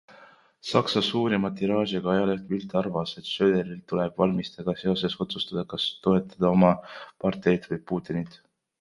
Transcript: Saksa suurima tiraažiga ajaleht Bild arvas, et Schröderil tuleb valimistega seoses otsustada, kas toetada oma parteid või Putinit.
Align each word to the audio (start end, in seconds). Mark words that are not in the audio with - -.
Saksa 0.67 1.01
suurima 1.07 1.51
tiraažiga 1.59 2.09
ajaleht 2.13 2.47
Bild 2.53 2.73
arvas, 2.81 3.13
et 3.21 3.29
Schröderil 3.33 3.85
tuleb 3.93 4.19
valimistega 4.25 4.77
seoses 4.83 5.19
otsustada, 5.29 5.69
kas 5.75 5.89
toetada 6.09 6.53
oma 6.57 6.75
parteid 7.27 7.73
või 7.73 7.85
Putinit. 7.93 8.47